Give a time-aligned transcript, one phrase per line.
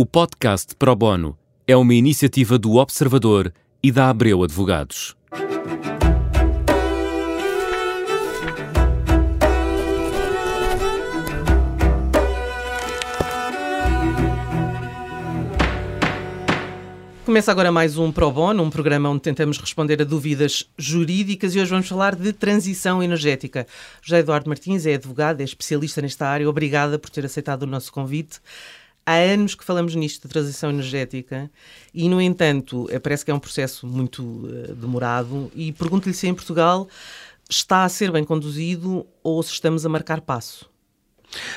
[0.00, 1.36] O podcast Pro Bono
[1.66, 5.16] é uma iniciativa do Observador e da Abreu Advogados.
[17.24, 21.58] Começa agora mais um Pro Bono, um programa onde tentamos responder a dúvidas jurídicas e
[21.58, 23.66] hoje vamos falar de transição energética.
[24.00, 26.48] José Eduardo Martins é advogado, é especialista nesta área.
[26.48, 28.38] Obrigada por ter aceitado o nosso convite
[29.08, 31.50] há anos que falamos nisto de transição energética
[31.94, 35.50] e, no entanto, eh, parece que é um processo muito uh, demorado.
[35.54, 36.86] E pergunto-lhe se em Portugal
[37.48, 40.68] está a ser bem conduzido ou se estamos a marcar passo.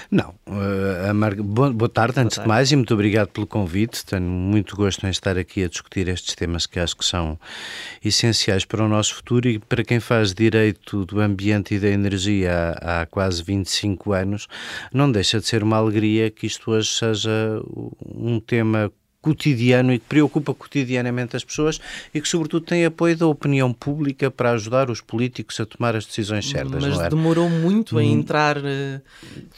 [0.10, 0.36] Não.
[0.46, 1.36] Uh, Mar...
[1.36, 2.44] boa, boa, tarde, antes boa tarde.
[2.44, 4.06] de mais, e muito obrigado pelo convite.
[4.06, 7.40] Tenho muito gosto em estar aqui a discutir estes temas que acho que são
[8.04, 12.76] essenciais para o nosso futuro e para quem faz direito do ambiente e da energia
[12.82, 14.48] há, há quase 25 anos,
[14.94, 17.62] não deixa de ser uma alegria que isto hoje seja
[18.06, 21.80] um tema cotidiano e que preocupa cotidianamente as pessoas
[22.14, 26.06] e que, sobretudo, tem apoio da opinião pública para ajudar os políticos a tomar as
[26.06, 26.84] decisões certas.
[26.84, 27.10] Mas é?
[27.10, 28.06] demorou muito a hum.
[28.06, 29.02] entrar uh,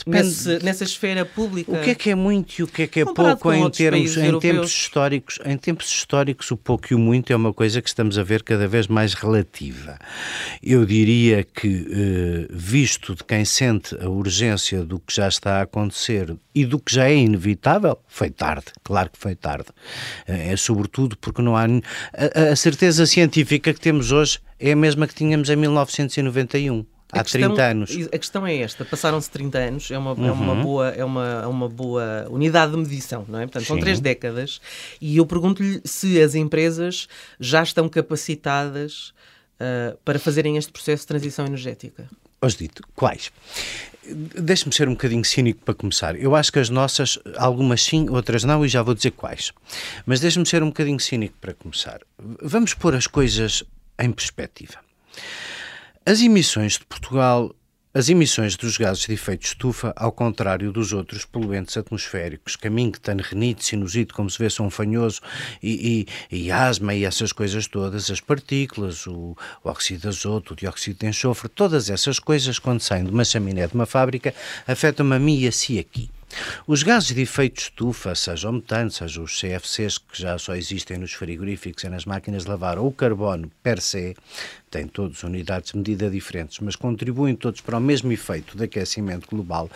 [0.06, 1.72] nesse, nessa esfera pública.
[1.72, 4.17] O que é que é muito e o que é que é pouco em termos
[4.17, 5.39] em tempos históricos?
[5.45, 8.44] Em tempos históricos, o pouco e o muito é uma coisa que estamos a ver
[8.44, 9.97] cada vez mais relativa.
[10.61, 15.61] Eu diria que, uh, visto de quem sente a urgência do que já está a
[15.61, 19.70] acontecer e do que já é inevitável, foi tarde, claro que foi tarde tarde.
[20.28, 21.64] Eh, é sobretudo porque não há.
[21.64, 27.23] A, a certeza científica que temos hoje é a mesma que tínhamos em 1991 há
[27.23, 27.98] questão, 30 anos.
[28.12, 30.28] A questão é esta: passaram-se 30 anos, é uma, uhum.
[30.28, 30.62] é, uma uhum.
[30.64, 33.44] boa, é, uma, é uma boa unidade de medição, não é?
[33.44, 34.59] Portanto, são três décadas
[35.00, 37.08] e eu pergunto-lhe se as empresas
[37.40, 39.14] já estão capacitadas
[39.59, 42.08] uh, para fazerem este processo de transição energética.
[42.44, 43.31] Hoje dito, quais?
[44.05, 46.13] Deixe-me ser um bocadinho cínico para começar.
[46.19, 49.53] Eu acho que as nossas, algumas sim, outras não, e já vou dizer quais.
[50.05, 52.02] Mas deixe-me ser um bocadinho cínico para começar.
[52.41, 53.63] Vamos pôr as coisas
[53.97, 54.73] em perspectiva.
[56.05, 57.56] As emissões de Portugal
[57.94, 63.64] as emissões dos gases de efeito estufa, ao contrário dos outros poluentes atmosféricos, caminho, renite,
[63.64, 65.22] sinusite, como se vê, são fanhoso,
[65.62, 70.54] e, e, e, asma e essas coisas todas, as partículas, o, o óxido de azoto,
[70.54, 74.34] o dióxido de enxofre, todas essas coisas, quando saem de uma chaminé de uma fábrica,
[74.68, 76.10] afetam-me a mim e a si aqui.
[76.66, 80.97] Os gases de efeito estufa, seja o metano, seja os CFCs, que já só existem
[80.97, 84.16] nos frigoríficos e nas máquinas de lavar, ou o carbono per se,
[84.69, 89.27] têm todos unidades de medida diferentes, mas contribuem todos para o mesmo efeito de aquecimento
[89.29, 89.69] global,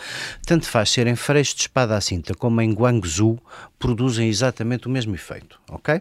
[0.44, 3.38] tanto faz ser em Freixo de Espada à Cinta como em Guangzhou,
[3.78, 6.00] produzem exatamente o mesmo efeito, ok?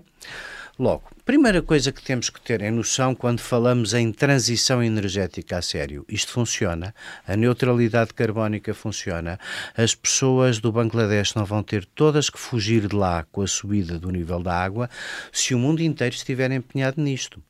[0.79, 5.61] Logo, primeira coisa que temos que ter em noção quando falamos em transição energética a
[5.61, 6.93] sério, isto funciona,
[7.27, 9.39] a neutralidade carbónica funciona,
[9.75, 13.97] as pessoas do Bangladesh não vão ter todas que fugir de lá com a subida
[13.97, 14.87] do nível da água
[15.31, 17.41] se o mundo inteiro estiver empenhado nisto.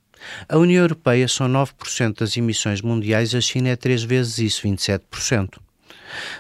[0.48, 5.60] A União Europeia são 9% das emissões mundiais, a China é três vezes isso, 27%.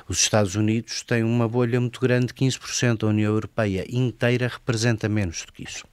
[0.08, 3.04] Os Estados Unidos têm uma bolha muito grande, 15%.
[3.04, 5.84] A União Europeia inteira representa menos do que isso.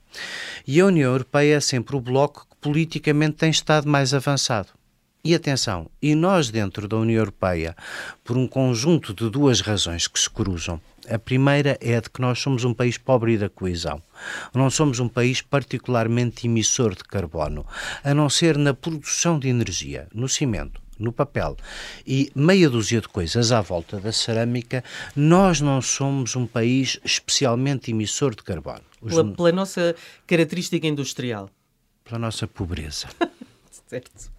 [0.67, 4.69] E a União Europeia é sempre o bloco que politicamente tem estado mais avançado.
[5.23, 7.75] E atenção, e nós dentro da União Europeia,
[8.23, 10.79] por um conjunto de duas razões que se cruzam.
[11.09, 13.99] A primeira é a de que nós somos um país pobre da coesão.
[14.53, 17.65] Não somos um país particularmente emissor de carbono,
[18.03, 21.57] a não ser na produção de energia, no cimento, no papel
[22.05, 24.83] e meia dúzia de coisas à volta da cerâmica,
[25.15, 28.81] nós não somos um país especialmente emissor de carbono.
[29.07, 29.95] Pela, pela nossa
[30.25, 31.49] característica industrial.
[32.03, 33.07] Pela nossa pobreza.
[33.87, 34.31] certo.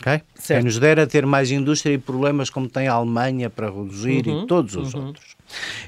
[0.00, 0.22] Okay?
[0.34, 0.58] certo.
[0.58, 4.44] Quem nos dera ter mais indústria e problemas como tem a Alemanha para reduzir uhum,
[4.44, 5.06] e todos os uhum.
[5.08, 5.36] outros.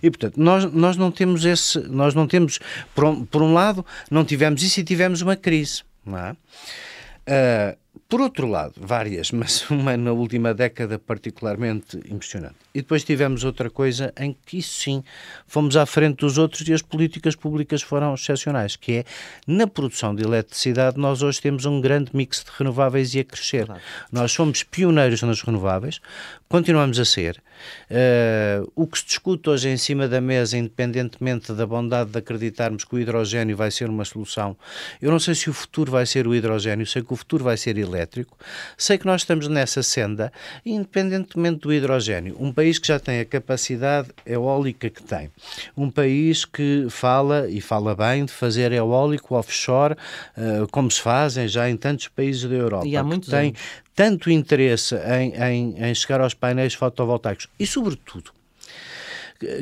[0.03, 2.59] E portanto, nós, nós não temos esse, nós não temos,
[2.95, 5.83] por um, por um lado, não tivemos isso e tivemos uma crise.
[6.05, 6.33] Não é?
[6.33, 7.84] Uh,
[8.15, 12.55] por outro lado, várias, mas uma na última década particularmente impressionante.
[12.73, 15.03] E depois tivemos outra coisa em que, isso sim,
[15.49, 19.05] fomos à frente dos outros e as políticas públicas foram excepcionais, que é,
[19.49, 23.67] na produção de eletricidade, nós hoje temos um grande mix de renováveis e a crescer.
[23.67, 23.81] Claro.
[24.13, 26.01] Nós somos pioneiros nas renováveis,
[26.49, 27.43] continuamos a ser.
[27.91, 32.85] Uh, o que se discute hoje em cima da mesa, independentemente da bondade de acreditarmos
[32.85, 34.57] que o hidrogênio vai ser uma solução,
[35.01, 37.57] eu não sei se o futuro vai ser o hidrogênio, sei que o futuro vai
[37.57, 38.04] ser elétrico,
[38.77, 40.33] sei que nós estamos nessa senda,
[40.65, 42.37] independentemente do hidrogênio.
[42.39, 45.31] Um país que já tem a capacidade eólica que tem,
[45.77, 51.49] um país que fala, e fala bem, de fazer eólico offshore, uh, como se fazem
[51.49, 52.87] já em tantos países da Europa.
[52.87, 53.61] E há muitos tem anos.
[53.95, 58.31] tanto interesse em, em, em chegar aos painéis fotovoltaicos e, sobretudo,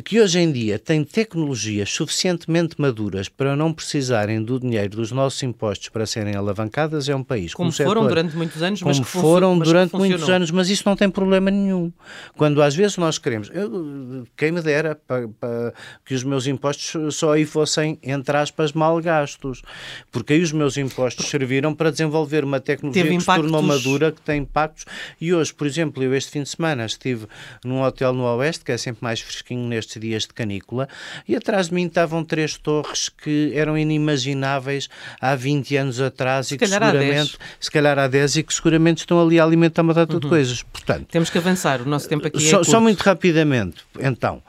[0.04, 5.42] que hoje em dia têm tecnologias suficientemente maduras para não precisarem do dinheiro dos nossos
[5.42, 7.54] impostos para serem alavancadas é um país.
[7.54, 10.82] Como, como foram setor, durante muitos anos, como mas foram durante muitos anos, mas isso
[10.86, 11.92] não tem problema nenhum.
[12.36, 15.74] Quando às vezes nós queremos, eu, quem me dera para, para
[16.04, 19.62] que os meus impostos só aí fossem, entre aspas, mal gastos,
[20.10, 23.46] porque aí os meus impostos serviram para desenvolver uma tecnologia Teve que impactos...
[23.46, 24.84] se tornou madura, que tem impactos.
[25.20, 27.26] E hoje, por exemplo, eu este fim de semana estive
[27.64, 30.88] num hotel no Oeste, que é sempre mais fresquinho nestes dias de canícula,
[31.26, 34.88] e atrás de mim estavam três torres que eram inimagináveis
[35.20, 38.98] há 20 anos atrás se e que seguramente, se calhar há 10 e que seguramente
[38.98, 40.20] estão ali a alimentar uma data uhum.
[40.20, 40.62] de coisas.
[40.62, 44.42] Portanto, temos que avançar, o nosso tempo aqui só, é só muito rapidamente, então,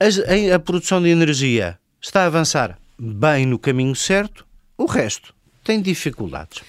[0.00, 4.46] a, a produção de energia está a avançar bem no caminho certo,
[4.76, 6.62] o resto tem dificuldades.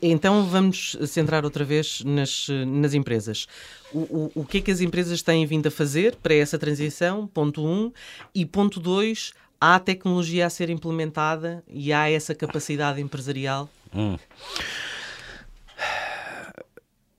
[0.00, 3.46] Então vamos centrar outra vez nas, nas empresas.
[3.92, 7.26] O, o, o, que é que as empresas têm vindo a fazer para essa transição?
[7.26, 7.68] Ponto 1.
[7.68, 7.92] Um.
[8.34, 13.68] E ponto 2, há tecnologia a ser implementada e há essa capacidade empresarial?
[13.94, 14.16] Hum.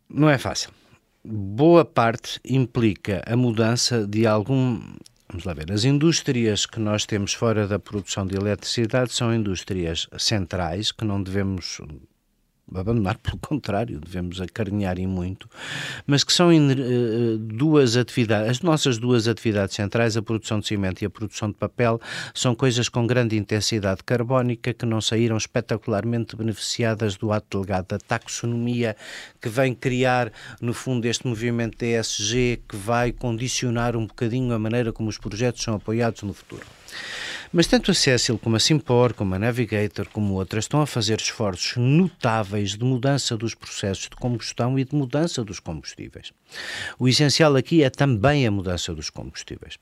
[0.09, 0.71] Não é fácil.
[1.23, 4.81] Boa parte implica a mudança de algum
[5.27, 5.71] Vamos lá ver.
[5.71, 11.21] As indústrias que nós temos fora da produção de eletricidade são indústrias centrais que não
[11.21, 11.81] devemos
[12.73, 15.49] abandonar, pelo contrário, devemos acarinhar e muito,
[16.05, 21.01] mas que são uh, duas atividades, as nossas duas atividades centrais, a produção de cimento
[21.01, 21.99] e a produção de papel,
[22.33, 27.97] são coisas com grande intensidade carbónica que não saíram espetacularmente beneficiadas do ato delegado da
[27.99, 28.95] taxonomia,
[29.41, 30.31] que vem criar,
[30.61, 35.61] no fundo, este movimento ESG que vai condicionar um bocadinho a maneira como os projetos
[35.61, 36.65] são apoiados no futuro.
[37.51, 41.19] Mas tanto a Cecil como a Simpor, como a Navigator, como outras, estão a fazer
[41.21, 46.33] esforços notáveis de mudança dos processos de combustão e de mudança dos combustíveis.
[46.99, 49.77] O essencial aqui é também a mudança dos combustíveis.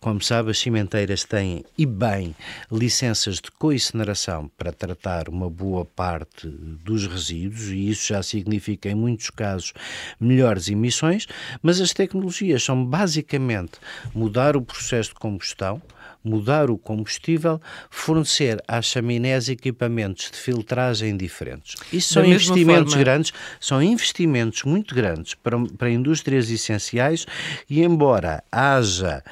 [0.00, 2.34] Como sabe, as cimenteiras têm, e bem,
[2.70, 8.96] licenças de coincineração para tratar uma boa parte dos resíduos, e isso já significa, em
[8.96, 9.72] muitos casos,
[10.18, 11.28] melhores emissões,
[11.62, 13.78] mas as tecnologias são basicamente
[14.12, 15.80] mudar o processo de combustão
[16.24, 17.60] mudar o combustível,
[17.90, 21.76] fornecer às chaminés equipamentos de filtragem diferentes.
[21.92, 23.04] Isso são investimentos forma...
[23.04, 27.26] grandes, são investimentos muito grandes para, para indústrias essenciais
[27.68, 29.22] e embora haja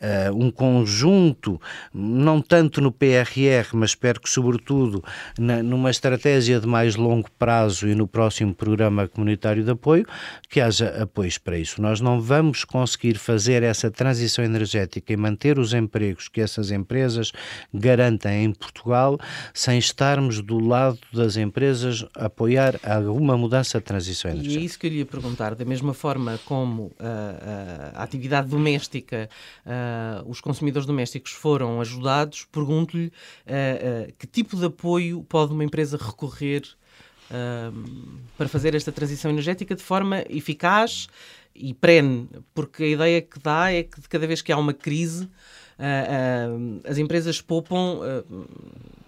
[0.00, 1.60] uh, um conjunto,
[1.92, 5.02] não tanto no PRR, mas espero que sobretudo
[5.38, 10.06] na, numa estratégia de mais longo prazo e no próximo programa comunitário de apoio,
[10.48, 11.80] que haja apoios para isso.
[11.80, 17.32] Nós não vamos conseguir fazer essa transição energética e manter os empregos que essas empresas
[17.72, 19.18] garantem em Portugal
[19.52, 24.60] sem estarmos do lado das empresas a apoiar alguma mudança de transição energética.
[24.60, 26.94] E é isso que eu lhe ia perguntar, da mesma forma como uh, uh,
[27.94, 29.28] a atividade doméstica,
[29.66, 33.12] uh, os consumidores domésticos foram ajudados, pergunto-lhe
[34.18, 36.62] que tipo de apoio pode uma empresa recorrer
[38.36, 41.08] para fazer esta transição energética de forma eficaz
[41.54, 45.24] e perene, porque a ideia que dá é que cada vez que há uma crise,
[45.24, 45.30] uh, uh,
[46.88, 47.98] as empresas poupam.
[48.00, 48.46] Uh,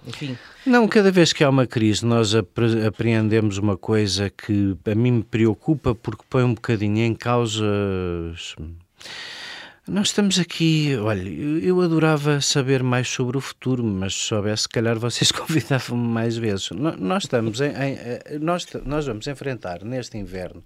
[0.06, 0.36] enfim.
[0.66, 5.22] Não, cada vez que há uma crise, nós apreendemos uma coisa que a mim me
[5.22, 7.64] preocupa porque põe um bocadinho em causa.
[9.86, 14.68] Nós estamos aqui, olha, eu adorava saber mais sobre o futuro, mas se soubesse, se
[14.68, 16.70] calhar vocês convidavam-me mais vezes.
[16.70, 20.62] Nós estamos em, em, nós, nós vamos enfrentar neste inverno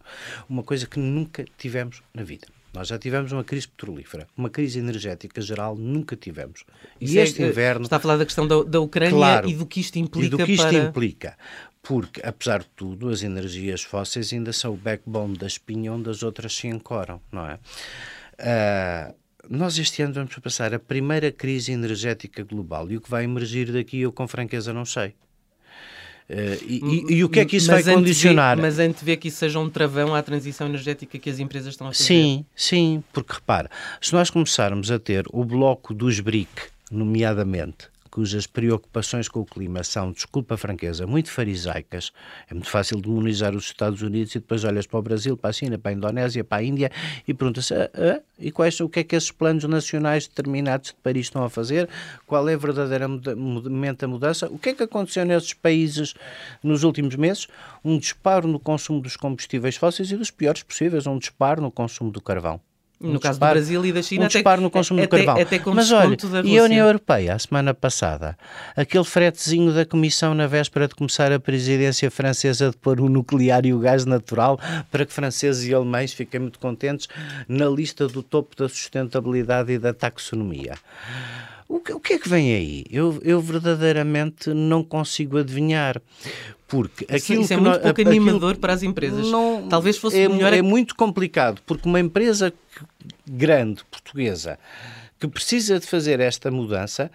[0.49, 2.47] uma coisa que nunca tivemos na vida.
[2.77, 6.63] Nós já tivemos uma crise petrolífera, uma crise energética geral nunca tivemos.
[7.01, 7.85] e este é, inverno.
[7.85, 10.27] Está a falar da questão da, da Ucrânia claro, e do que isto implica.
[10.27, 10.77] E do que isto para...
[10.77, 11.39] implica.
[11.83, 16.23] Porque, apesar de tudo, as energias fósseis ainda são o backbone da espinha onde as
[16.23, 17.55] outras se ancoram, não é?
[17.55, 19.15] Uh,
[19.49, 23.73] nós este ano vamos passar a primeira crise energética global e o que vai emergir
[23.73, 25.15] daqui eu com franqueza não sei.
[26.29, 28.59] Uh, e, e, e, o que é que isso mas vai condicionar?
[28.59, 31.87] mas antes vê que isso seja um travão à transição energética que as empresas estão
[31.87, 32.03] a fazer.
[32.03, 36.49] Sim, sim, porque repara, se nós começarmos a ter o bloco dos BRIC,
[36.91, 42.13] nomeadamente, cujas preocupações com o clima são, desculpa a franqueza, muito farisaicas.
[42.51, 45.53] É muito fácil demonizar os Estados Unidos e depois olhas para o Brasil, para a
[45.53, 46.91] China, para a Indonésia, para a Índia
[47.29, 50.97] e perguntas ah, ah, e quais, o que é que esses planos nacionais determinados de
[51.03, 51.91] Paris estão a fazer?
[52.27, 54.47] Qual é verdadeiramente a mudança?
[54.47, 56.15] O que é que aconteceu nesses países
[56.63, 57.47] nos últimos meses?
[57.85, 62.11] Um disparo no consumo dos combustíveis fósseis e dos piores possíveis, um disparo no consumo
[62.11, 62.63] do carvão
[62.99, 65.43] Um no caso do Brasil e da China, um disparo no consumo até, de carvão.
[65.43, 68.39] Até com Mas olha, e a União Europeia, a semana passada,
[68.75, 73.67] aquele fretezinho da Comissão na véspera de começar a presidência francesa de pôr o nuclear
[73.67, 74.59] e o gás natural
[74.91, 77.07] para que franceses e alemães fiquem muito contentes
[77.47, 80.75] na lista do topo da sustentabilidade e da taxonomia.
[81.69, 82.85] O que, o que é que vem aí?
[82.91, 86.01] Eu, eu verdadeiramente não consigo adivinhar.
[86.69, 89.27] Porque aquilo isso é muito nós, pouco animador para as empresas.
[89.29, 90.53] Não, Talvez fosse é, melhor.
[90.53, 92.53] É muito complicado, porque uma empresa
[93.27, 94.59] grande, portuguesa,
[95.19, 97.11] que precisa de fazer esta mudança,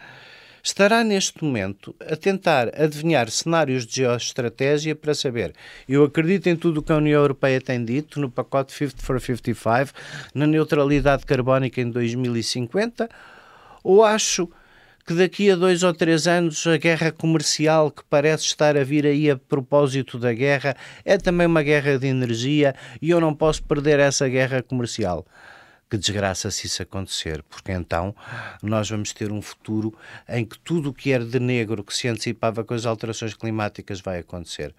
[0.63, 5.53] estará neste momento a tentar adivinhar cenários de geoestratégia para saber.
[5.88, 9.20] Eu acredito em tudo o que a União Europeia tem dito no pacote 50 for
[9.20, 9.91] 55,
[10.34, 13.10] na neutralidade carbónica em 2050,
[13.84, 14.50] ou acho
[15.06, 19.06] que daqui a dois ou três anos a guerra comercial que parece estar a vir
[19.06, 23.64] aí a propósito da guerra é também uma guerra de energia e eu não posso
[23.64, 25.26] perder essa guerra comercial.
[25.90, 28.16] Que desgraça se isso acontecer, porque então
[28.64, 29.94] nós vamos ter um futuro
[30.30, 34.00] em que tudo o que era de negro que se antecipava com as alterações climáticas
[34.00, 34.74] vai acontecer.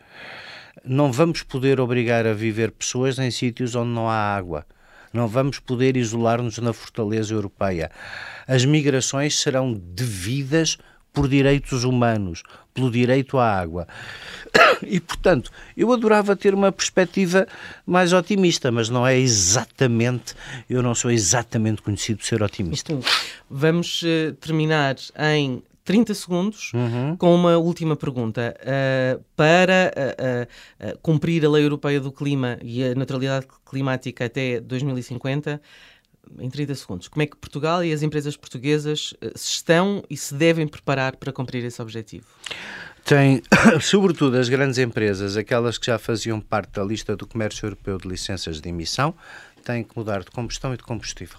[0.82, 4.64] Não vamos poder obrigar a viver pessoas em sítios onde não há água.
[5.12, 7.90] Não vamos poder isolar-nos na fortaleza europeia.
[8.46, 10.78] As migrações serão devidas
[11.12, 12.42] por direitos humanos,
[12.72, 13.86] pelo direito à água.
[14.84, 17.46] E, portanto, eu adorava ter uma perspectiva
[17.86, 20.34] mais otimista, mas não é exatamente,
[20.68, 22.98] eu não sou exatamente conhecido por ser otimista.
[23.48, 27.16] Vamos uh, terminar em 30 segundos uhum.
[27.16, 28.54] com uma última pergunta.
[28.60, 34.60] Uh, para uh, uh, cumprir a lei europeia do clima e a neutralidade climática até
[34.60, 35.60] 2050,
[36.38, 40.34] em 30 segundos, como é que Portugal e as empresas portuguesas se estão e se
[40.34, 42.26] devem preparar para cumprir esse objetivo?
[43.04, 43.42] Tem,
[43.82, 48.08] sobretudo, as grandes empresas, aquelas que já faziam parte da lista do Comércio Europeu de
[48.08, 49.14] Licenças de Emissão,
[49.64, 51.38] têm que mudar de combustão e de combustível.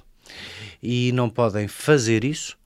[0.81, 2.57] E não podem fazer isso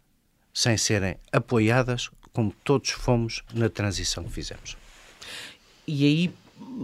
[0.57, 4.75] sem serem apoiadas como todos fomos na transição que fizemos.
[5.85, 6.33] E aí,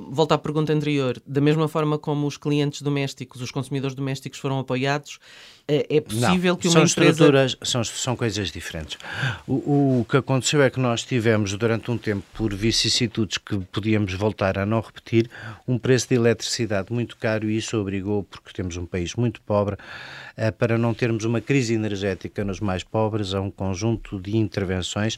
[0.09, 4.59] volta à pergunta anterior, da mesma forma como os clientes domésticos, os consumidores domésticos foram
[4.59, 5.19] apoiados,
[5.67, 7.11] é, é possível não, que uma são empresa...
[7.11, 8.97] Estruturas, são, são coisas diferentes.
[9.47, 14.13] O, o que aconteceu é que nós tivemos, durante um tempo, por vicissitudes que podíamos
[14.13, 15.29] voltar a não repetir,
[15.67, 19.77] um preço de eletricidade muito caro e isso obrigou, porque temos um país muito pobre,
[20.35, 25.17] eh, para não termos uma crise energética nos mais pobres, a um conjunto de intervenções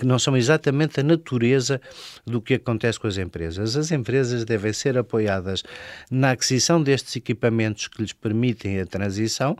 [0.00, 1.78] que não são exatamente a natureza
[2.26, 3.76] do que acontece com as empresas.
[3.76, 5.62] As empresas devem ser apoiadas
[6.10, 9.56] na aquisição destes equipamentos que lhes permitem a transição,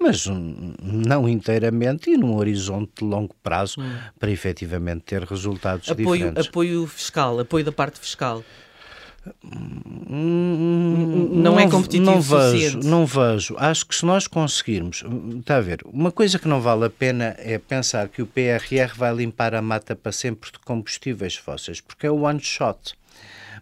[0.00, 3.92] mas não inteiramente e num horizonte de longo prazo hum.
[4.18, 6.48] para efetivamente ter resultados apoio, diferentes.
[6.48, 8.42] Apoio fiscal, apoio da parte fiscal.
[9.44, 13.54] Hum, não, não, é competitivo não vejo, não vejo.
[13.56, 15.04] Acho que se nós conseguirmos,
[15.38, 18.94] está a ver, uma coisa que não vale a pena é pensar que o PRR
[18.96, 22.94] vai limpar a mata para sempre de combustíveis fósseis, porque é o one shot.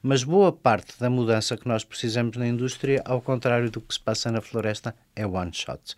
[0.02, 4.00] Mas boa parte da mudança que nós precisamos na indústria, ao contrário do que se
[4.00, 5.95] passa na floresta, é one shot.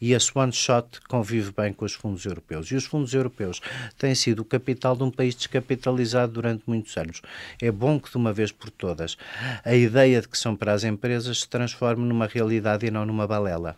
[0.00, 2.70] E esse one shot convive bem com os fundos europeus.
[2.70, 3.60] E os fundos europeus
[3.98, 7.20] têm sido o capital de um país descapitalizado durante muitos anos.
[7.60, 9.18] É bom que, de uma vez por todas,
[9.64, 13.26] a ideia de que são para as empresas se transforme numa realidade e não numa
[13.26, 13.76] balela.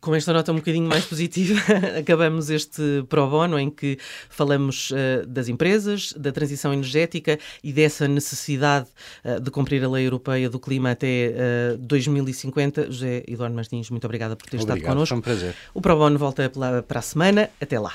[0.00, 1.60] Com esta nota um bocadinho mais positiva,
[1.98, 3.98] acabamos este pro bono em que
[4.30, 8.86] falamos uh, das empresas, da transição energética e dessa necessidade
[9.24, 12.92] uh, de cumprir a lei europeia do clima até uh, eh, 2050.
[12.92, 15.08] José Eduardo Martins, muito obrigada por ter Obrigado, estado connosco.
[15.08, 15.54] Foi um prazer.
[15.74, 16.48] O pro bono volta
[16.86, 17.50] para a semana.
[17.60, 17.94] Até lá.